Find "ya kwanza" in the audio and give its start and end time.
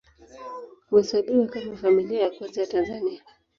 2.21-2.61